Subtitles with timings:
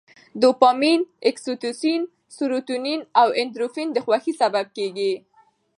[0.41, 0.99] دوپامین،
[1.29, 2.01] اکسي توسین،
[2.35, 5.13] سروتونین او اندورفین د خوښۍ سبب کېږي.